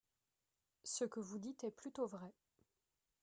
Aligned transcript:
Ce 0.83 1.05
que 1.05 1.19
vous 1.19 1.37
dites 1.37 1.63
est 1.63 1.69
plutôt 1.75 2.07
vrai. 2.07 2.33